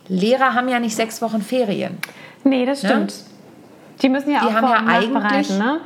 [0.06, 1.96] Lehrer haben ja nicht sechs Wochen Ferien.
[2.44, 2.88] Nee, das ne?
[2.90, 3.10] stimmt.
[3.10, 3.29] Ne?
[4.02, 5.80] Die müssen ja die auch haben ja eigentlich, ne?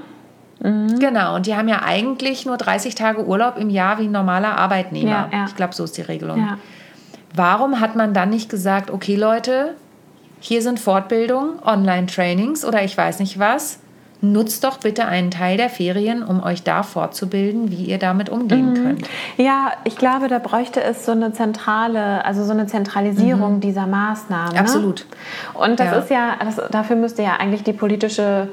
[0.61, 0.99] Mhm.
[0.99, 4.57] Genau, und die haben ja eigentlich nur 30 Tage Urlaub im Jahr wie ein normaler
[4.57, 5.29] Arbeitnehmer.
[5.31, 5.45] Ja, ja.
[5.47, 6.39] Ich glaube, so ist die Regelung.
[6.39, 6.59] Ja.
[7.35, 9.75] Warum hat man dann nicht gesagt, okay Leute,
[10.41, 13.81] hier sind Fortbildungen, Online-Trainings oder ich weiß nicht was,
[14.33, 18.71] nutzt doch bitte einen Teil der Ferien, um euch da fortzubilden, wie ihr damit umgehen
[18.71, 18.75] mhm.
[18.75, 19.09] könnt.
[19.37, 23.61] Ja, ich glaube, da bräuchte es so eine zentrale, also so eine Zentralisierung mhm.
[23.61, 24.59] dieser Maßnahmen.
[24.59, 25.07] Absolut.
[25.55, 25.61] Ne?
[25.61, 25.99] Und das ja.
[25.99, 28.49] ist ja, das, dafür müsste ja eigentlich die politische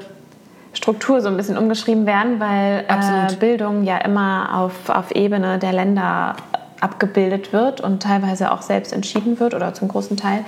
[0.74, 5.72] Struktur so ein bisschen umgeschrieben werden, weil äh, Bildung ja immer auf, auf Ebene der
[5.72, 6.36] Länder
[6.80, 10.44] abgebildet wird und teilweise auch selbst entschieden wird oder zum großen Teil.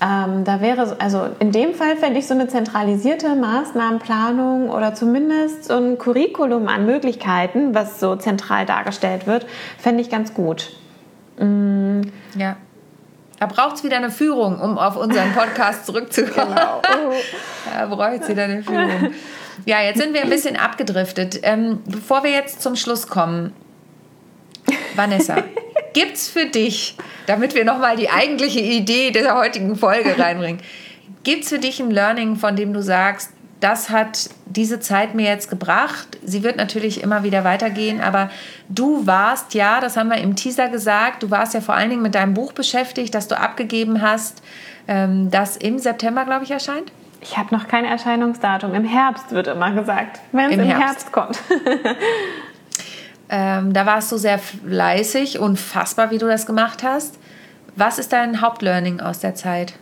[0.00, 5.64] Ähm, da wäre, also in dem Fall fände ich so eine zentralisierte Maßnahmenplanung oder zumindest
[5.64, 9.46] so ein Curriculum an Möglichkeiten, was so zentral dargestellt wird,
[9.78, 10.72] fände ich ganz gut.
[11.38, 12.02] Mm.
[12.36, 12.56] Ja.
[13.38, 16.54] Da braucht es wieder eine Führung, um auf unseren Podcast zurückzukommen.
[16.54, 16.80] Genau.
[17.78, 19.12] da braucht es wieder eine Führung.
[19.66, 21.40] Ja, jetzt sind wir ein bisschen abgedriftet.
[21.42, 23.52] Ähm, bevor wir jetzt zum Schluss kommen,
[24.94, 25.42] Vanessa,
[25.92, 30.60] gibt es für dich, damit wir nochmal die eigentliche Idee der heutigen Folge reinbringen,
[31.22, 35.26] gibt es für dich ein Learning, von dem du sagst, das hat diese Zeit mir
[35.26, 36.18] jetzt gebracht.
[36.22, 38.28] Sie wird natürlich immer wieder weitergehen, aber
[38.68, 42.02] du warst ja, das haben wir im Teaser gesagt, du warst ja vor allen Dingen
[42.02, 44.42] mit deinem Buch beschäftigt, das du abgegeben hast,
[44.86, 46.92] ähm, das im September, glaube ich, erscheint.
[47.22, 48.74] Ich habe noch kein Erscheinungsdatum.
[48.74, 51.38] Im Herbst wird immer gesagt, wenn es im, Herbst, Herbst kommt.
[53.36, 57.18] ähm, da warst du sehr fleißig, unfassbar, wie du das gemacht hast.
[57.74, 59.74] Was ist dein Hauptlearning aus der Zeit?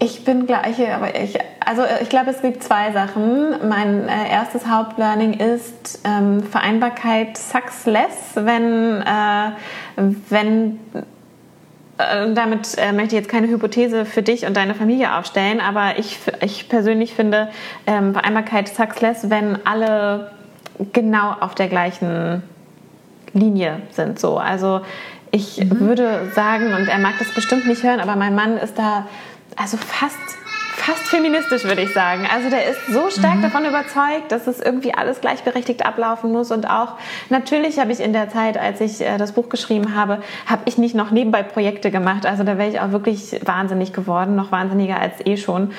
[0.00, 3.68] Ich bin gleiche, aber ich, also ich glaube, es gibt zwei Sachen.
[3.68, 9.52] Mein äh, erstes Hauptlearning ist ähm, Vereinbarkeit sucks less, wenn, äh,
[10.28, 10.80] wenn
[11.98, 16.18] damit äh, möchte ich jetzt keine Hypothese für dich und deine Familie aufstellen, aber ich,
[16.42, 17.48] ich persönlich finde
[17.86, 20.32] ähm, Vereinbarkeit success, wenn alle
[20.92, 22.42] genau auf der gleichen
[23.32, 24.18] Linie sind.
[24.18, 24.36] So.
[24.36, 24.82] Also
[25.30, 25.80] ich mhm.
[25.80, 29.06] würde sagen, und er mag das bestimmt nicht hören, aber mein Mann ist da
[29.56, 30.18] also fast
[30.86, 32.28] fast feministisch, würde ich sagen.
[32.32, 33.42] Also der ist so stark mhm.
[33.42, 36.52] davon überzeugt, dass es irgendwie alles gleichberechtigt ablaufen muss.
[36.52, 36.92] Und auch
[37.28, 40.78] natürlich habe ich in der Zeit, als ich äh, das Buch geschrieben habe, habe ich
[40.78, 42.24] nicht noch nebenbei Projekte gemacht.
[42.24, 45.72] Also da wäre ich auch wirklich wahnsinnig geworden, noch wahnsinniger als eh schon.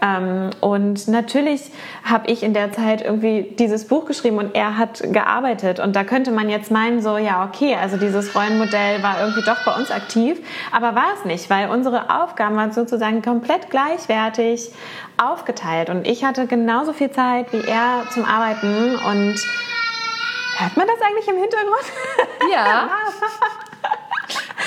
[0.00, 1.70] Ähm, und natürlich
[2.02, 5.78] habe ich in der Zeit irgendwie dieses Buch geschrieben und er hat gearbeitet.
[5.78, 9.64] Und da könnte man jetzt meinen, so, ja, okay, also dieses Rollenmodell war irgendwie doch
[9.64, 10.38] bei uns aktiv.
[10.72, 14.53] Aber war es nicht, weil unsere Aufgaben waren sozusagen komplett gleichwertig
[15.16, 15.90] aufgeteilt.
[15.90, 19.36] Und ich hatte genauso viel Zeit wie er zum Arbeiten und
[20.56, 21.84] Hört man das eigentlich im Hintergrund?
[22.52, 22.90] Ja.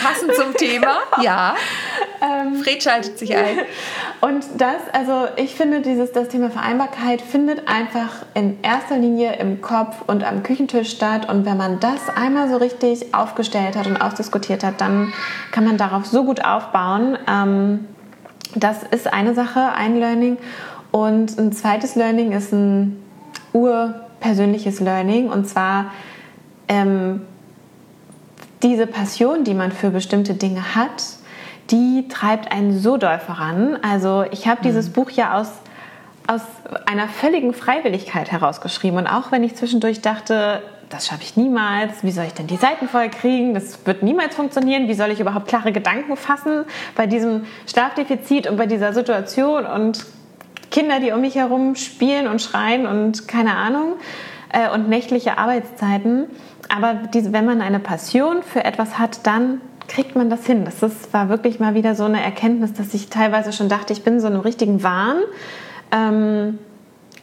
[0.04, 1.56] Passend zum Thema, ja.
[2.22, 3.60] Ähm, Fred schaltet sich ein.
[4.22, 9.62] Und das, also ich finde, dieses, das Thema Vereinbarkeit findet einfach in erster Linie im
[9.62, 11.28] Kopf und am Küchentisch statt.
[11.30, 15.14] Und wenn man das einmal so richtig aufgestellt hat und ausdiskutiert hat, dann
[15.52, 17.18] kann man darauf so gut aufbauen.
[17.28, 17.86] Ähm,
[18.60, 20.38] das ist eine Sache, ein Learning.
[20.92, 23.04] Und ein zweites Learning ist ein
[23.54, 25.30] urpersönliches Learning.
[25.30, 25.92] Und zwar
[26.68, 27.22] ähm,
[28.64, 31.04] diese Passion, die man für bestimmte Dinge hat,
[31.70, 33.78] die treibt einen so doll voran.
[33.82, 34.94] Also ich habe dieses mhm.
[34.94, 35.52] Buch ja aus,
[36.28, 36.42] aus
[36.86, 38.98] einer völligen Freiwilligkeit herausgeschrieben.
[38.98, 42.58] Und auch wenn ich zwischendurch dachte, das schaffe ich niemals, wie soll ich denn die
[42.58, 47.08] Seiten voll kriegen, das wird niemals funktionieren, wie soll ich überhaupt klare Gedanken fassen bei
[47.08, 50.06] diesem Schlafdefizit und bei dieser Situation und
[50.72, 53.94] Kinder, die um mich herum spielen und schreien und keine Ahnung
[54.52, 56.28] äh, und nächtliche Arbeitszeiten
[56.70, 60.66] aber diese, wenn man eine Passion für etwas hat, dann kriegt man das hin.
[60.66, 64.04] Das ist, war wirklich mal wieder so eine Erkenntnis, dass ich teilweise schon dachte, ich
[64.04, 65.18] bin so einem richtigen Wahn.
[65.92, 66.60] Ähm,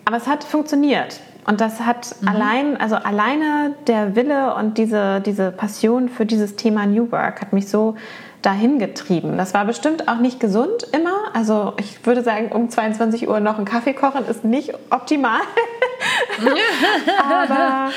[0.05, 1.21] aber es hat funktioniert.
[1.45, 2.29] Und das hat mhm.
[2.29, 7.53] allein, also alleine der Wille und diese, diese Passion für dieses Thema New Work hat
[7.53, 7.97] mich so
[8.43, 9.39] dahin getrieben.
[9.39, 11.15] Das war bestimmt auch nicht gesund immer.
[11.33, 15.41] Also ich würde sagen, um 22 Uhr noch einen Kaffee kochen ist nicht optimal.
[17.31, 17.91] aber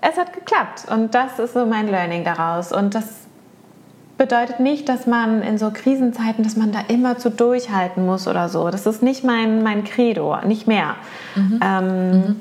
[0.00, 0.86] es hat geklappt.
[0.90, 2.72] Und das ist so mein Learning daraus.
[2.72, 3.23] Und das
[4.16, 8.48] bedeutet nicht, dass man in so Krisenzeiten, dass man da immer zu durchhalten muss oder
[8.48, 8.70] so.
[8.70, 10.94] Das ist nicht mein, mein Credo, nicht mehr.
[11.34, 11.60] Mhm.
[11.62, 12.36] Ähm, mhm.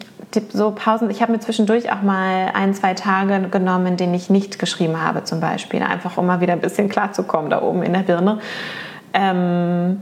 [0.52, 4.30] So Pausen, ich habe mir zwischendurch auch mal ein, zwei Tage genommen, in denen ich
[4.32, 5.84] nicht geschrieben habe, zum Beispiel.
[5.84, 8.40] Einfach um mal wieder ein bisschen klarzukommen da oben in der Birne.
[9.14, 10.02] Ähm,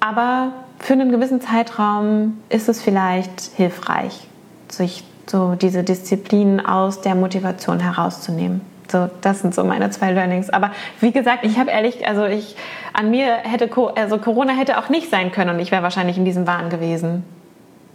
[0.00, 4.26] aber für einen gewissen Zeitraum ist es vielleicht hilfreich,
[4.68, 8.73] sich so diese Disziplin aus der Motivation herauszunehmen.
[8.94, 10.50] So, das sind so meine zwei Learnings.
[10.50, 12.54] Aber wie gesagt, ich habe ehrlich, also ich,
[12.92, 16.24] an mir hätte, also Corona hätte auch nicht sein können und ich wäre wahrscheinlich in
[16.24, 17.24] diesem Wahn gewesen.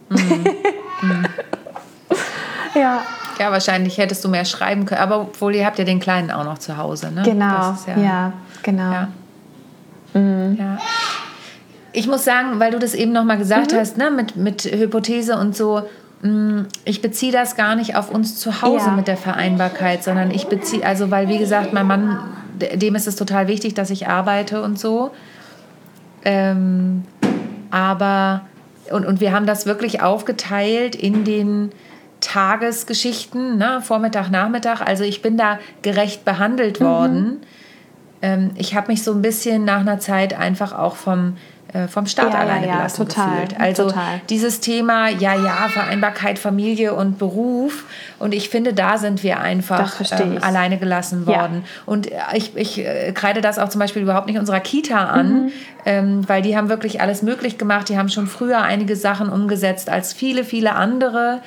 [0.10, 0.46] Mhm.
[1.02, 1.26] mhm.
[2.76, 3.02] ja.
[3.40, 5.00] Ja, wahrscheinlich hättest du mehr schreiben können.
[5.00, 7.22] Aber obwohl ihr habt ja den Kleinen auch noch zu Hause, ne?
[7.24, 7.78] Genau.
[7.88, 8.92] Ja, ja, genau.
[8.92, 9.08] Ja.
[10.16, 10.58] Mhm.
[10.60, 10.78] ja.
[11.94, 13.78] Ich muss sagen, weil du das eben noch mal gesagt mhm.
[13.78, 15.84] hast, ne, mit, mit Hypothese und so,
[16.84, 18.92] ich beziehe das gar nicht auf uns zu Hause ja.
[18.92, 22.20] mit der Vereinbarkeit, sondern ich beziehe, also weil wie gesagt, mein Mann,
[22.60, 25.12] dem ist es total wichtig, dass ich arbeite und so.
[26.26, 27.06] Ähm,
[27.72, 28.42] aber,
[28.92, 31.72] und, und wir haben das wirklich aufgeteilt in den
[32.20, 33.80] Tagesgeschichten, ne?
[33.82, 34.82] Vormittag, Nachmittag.
[34.82, 37.24] Also ich bin da gerecht behandelt worden.
[37.24, 37.38] Mhm.
[38.22, 41.38] Ähm, ich habe mich so ein bisschen nach einer Zeit einfach auch vom
[41.88, 43.60] vom Staat ja, alleine ja, gelassen total, gefühlt.
[43.60, 44.22] Also total.
[44.30, 47.86] dieses Thema, ja, ja, Vereinbarkeit, Familie und Beruf.
[48.18, 51.64] Und ich finde, da sind wir einfach ähm, alleine gelassen worden.
[51.64, 51.84] Ja.
[51.86, 55.52] Und ich, ich äh, kreide das auch zum Beispiel überhaupt nicht unserer Kita an, mhm.
[55.86, 57.90] ähm, weil die haben wirklich alles möglich gemacht.
[57.90, 61.42] Die haben schon früher einige Sachen umgesetzt als viele, viele andere.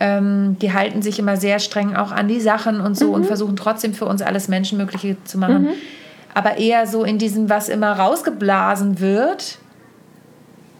[0.00, 3.14] Ähm, die halten sich immer sehr streng auch an die Sachen und so mhm.
[3.14, 5.62] und versuchen trotzdem für uns alles Menschenmögliche zu machen.
[5.62, 5.72] Mhm.
[6.34, 9.58] Aber eher so in diesem, was immer rausgeblasen wird,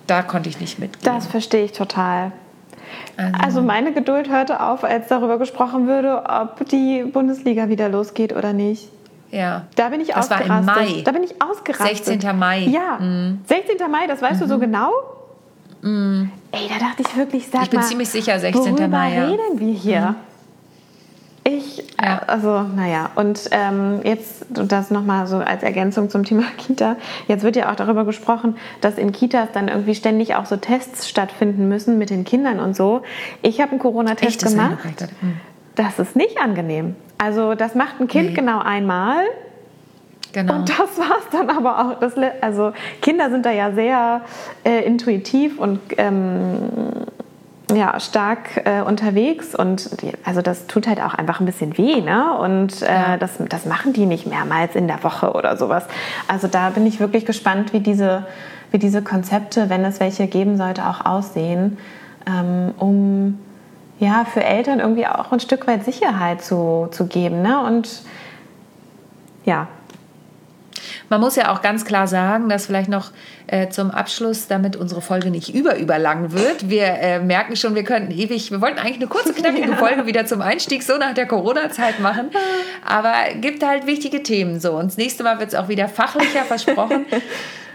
[0.07, 1.15] da konnte ich nicht mitgehen.
[1.15, 2.33] Das verstehe ich total.
[3.17, 8.35] Also, also, meine Geduld hörte auf, als darüber gesprochen würde, ob die Bundesliga wieder losgeht
[8.35, 8.88] oder nicht.
[9.31, 9.65] Ja.
[9.77, 10.49] Da bin ich das ausgerastet.
[10.51, 11.03] War im Mai.
[11.03, 12.05] Da bin ich ausgerastet.
[12.05, 12.38] 16.
[12.38, 12.61] Mai.
[12.61, 12.99] Ja.
[13.01, 13.41] Mhm.
[13.47, 13.91] 16.
[13.91, 14.41] Mai, das weißt mhm.
[14.41, 14.61] du so mhm.
[14.61, 14.91] genau?
[15.81, 16.31] Mhm.
[16.53, 18.75] Ey, da dachte ich wirklich, sag Ich bin mal, ziemlich sicher, 16.
[18.91, 19.17] Mai.
[19.17, 20.01] Worüber reden wir hier?
[20.01, 20.32] Mhm.
[21.57, 22.23] Ich, ja.
[22.27, 26.97] also, naja, und ähm, jetzt das nochmal so als Ergänzung zum Thema Kita.
[27.29, 31.09] Jetzt wird ja auch darüber gesprochen, dass in Kitas dann irgendwie ständig auch so Tests
[31.09, 33.03] stattfinden müssen mit den Kindern und so.
[33.43, 34.79] Ich habe einen Corona-Test gemacht.
[35.21, 35.41] Hm.
[35.75, 36.97] Das ist nicht angenehm.
[37.19, 38.35] Also, das macht ein Kind nee.
[38.35, 39.25] genau einmal.
[40.33, 40.55] Genau.
[40.55, 42.01] Und das war es dann aber auch.
[42.01, 44.23] Das, also Kinder sind da ja sehr
[44.65, 47.07] äh, intuitiv und ähm,
[47.75, 52.01] ja, stark äh, unterwegs und die, also das tut halt auch einfach ein bisschen weh,
[52.01, 52.37] ne?
[52.39, 55.85] Und äh, das, das machen die nicht mehrmals in der Woche oder sowas.
[56.29, 58.27] Also da bin ich wirklich gespannt, wie diese,
[58.71, 61.79] wie diese Konzepte, wenn es welche geben sollte, auch aussehen,
[62.27, 63.39] ähm, um
[63.99, 67.63] ja für Eltern irgendwie auch ein Stück weit Sicherheit zu, zu geben, ne?
[67.65, 68.03] Und
[69.45, 69.67] ja,
[71.09, 73.11] man muss ja auch ganz klar sagen, dass vielleicht noch
[73.53, 76.71] äh, zum Abschluss, damit unsere Folge nicht überüberlang wird.
[76.71, 80.25] Wir äh, merken schon, wir könnten ewig, wir wollten eigentlich eine kurze, knackige Folge wieder
[80.25, 82.31] zum Einstieg so nach der Corona-Zeit machen.
[82.88, 83.12] Aber
[83.43, 84.73] gibt halt wichtige Themen so.
[84.73, 87.07] Und das nächste Mal wird es auch wieder fachlicher versprochen.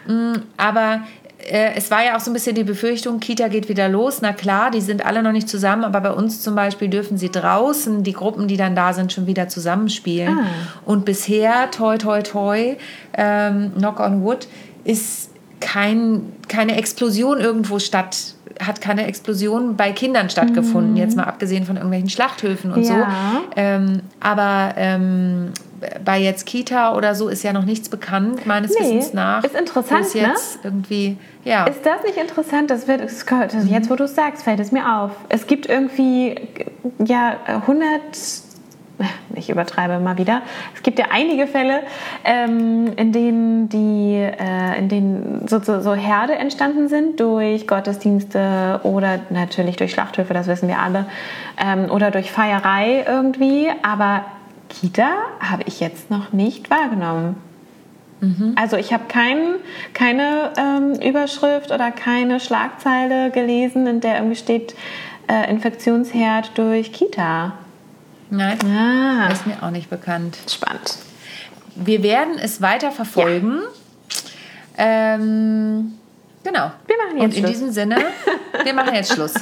[0.09, 1.01] Mm, aber
[1.39, 4.21] äh, es war ja auch so ein bisschen die Befürchtung, Kita geht wieder los.
[4.21, 7.29] Na klar, die sind alle noch nicht zusammen, aber bei uns zum Beispiel dürfen sie
[7.29, 10.39] draußen, die Gruppen, die dann da sind, schon wieder zusammenspielen.
[10.39, 10.45] Ah.
[10.85, 12.77] Und bisher, toi, toi, toi,
[13.17, 14.47] ähm, knock on wood,
[14.85, 20.97] ist kein, keine Explosion irgendwo statt, hat keine Explosion bei Kindern stattgefunden, mhm.
[20.97, 22.89] jetzt mal abgesehen von irgendwelchen Schlachthöfen und ja.
[22.89, 23.51] so.
[23.55, 25.51] Ähm, aber ähm,
[26.03, 29.43] bei jetzt Kita oder so ist ja noch nichts bekannt, meines nee, Wissens nach.
[29.43, 30.61] Ist interessant, ist jetzt ne?
[30.63, 31.65] irgendwie, ja.
[31.65, 32.71] Ist das nicht interessant?
[32.71, 35.11] Das wird, also jetzt, wo du es sagst, fällt es mir auf.
[35.29, 36.35] Es gibt irgendwie,
[37.03, 37.99] ja, 100
[39.35, 40.41] ich übertreibe mal wieder.
[40.75, 41.81] Es gibt ja einige Fälle,
[42.23, 48.79] ähm, in denen die, äh, in denen so, so, so, Herde entstanden sind durch Gottesdienste
[48.83, 51.05] oder natürlich durch Schlachthöfe, das wissen wir alle,
[51.63, 53.67] ähm, oder durch Feierei irgendwie.
[53.83, 54.25] Aber
[54.69, 57.35] Kita habe ich jetzt noch nicht wahrgenommen.
[58.19, 58.53] Mhm.
[58.55, 59.37] Also ich habe kein,
[59.93, 64.75] keine ähm, Überschrift oder keine Schlagzeile gelesen, in der irgendwie steht
[65.27, 67.53] äh, Infektionsherd durch Kita.
[68.29, 69.31] Nein, ah.
[69.31, 70.37] ist mir auch nicht bekannt.
[70.49, 70.97] Spannend.
[71.75, 73.59] Wir werden es weiter verfolgen.
[74.77, 75.13] Ja.
[75.15, 75.93] Ähm,
[76.43, 76.71] genau.
[76.85, 77.51] Wir machen jetzt Und in Schluss.
[77.51, 77.97] diesem Sinne,
[78.63, 79.33] wir machen jetzt Schluss.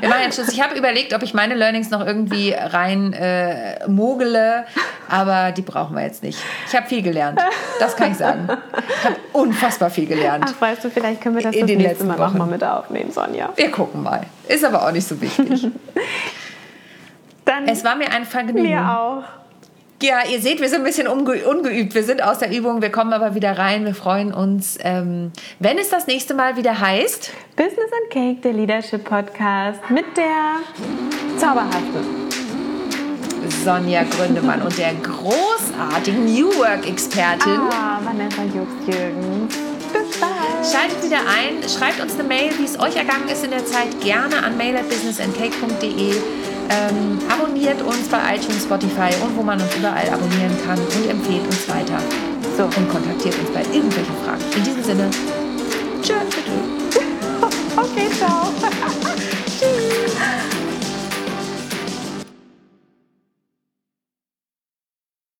[0.00, 0.48] Wir machen jetzt Schluss.
[0.48, 4.64] Ich habe überlegt, ob ich meine Learnings noch irgendwie rein äh, mogele,
[5.08, 6.38] aber die brauchen wir jetzt nicht.
[6.68, 7.40] Ich habe viel gelernt.
[7.80, 8.48] Das kann ich sagen.
[8.48, 10.44] Ich habe unfassbar viel gelernt.
[10.48, 12.38] Ach, weißt du, vielleicht können wir das in das nächste Mal Wochen.
[12.38, 13.50] noch mal mit aufnehmen, Sonja.
[13.56, 14.22] Wir gucken mal.
[14.46, 15.68] Ist aber auch nicht so wichtig.
[17.48, 18.62] Dann es war mir ein Vergnügen.
[18.62, 19.24] Mir auch.
[20.02, 21.94] Ja, ihr seht, wir sind ein bisschen ungeübt.
[21.94, 23.86] Wir sind aus der Übung, wir kommen aber wieder rein.
[23.86, 27.32] Wir freuen uns, ähm, wenn es das nächste Mal wieder heißt.
[27.56, 30.60] Business and Cake, der Leadership Podcast mit der
[31.38, 32.28] zauberhaften
[33.64, 37.58] Sonja Gründemann und der großartigen New Work-Expertin.
[37.72, 39.77] Ah, Vanessa Jobst-Jürgens.
[40.20, 40.64] Bye.
[40.64, 44.00] Schaltet wieder ein, schreibt uns eine Mail, wie es euch ergangen ist in der Zeit,
[44.00, 46.10] gerne an mail@businessandcake.de.
[46.70, 51.44] Ähm, abonniert uns bei iTunes, Spotify und wo man uns überall abonnieren kann und empfehlt
[51.44, 51.98] uns weiter.
[52.56, 54.42] So, und kontaktiert uns bei irgendwelchen Fragen.
[54.56, 55.10] In diesem Sinne,
[56.02, 56.16] tschüss.
[57.76, 58.52] Okay, ciao.
[59.46, 60.57] Tschüss.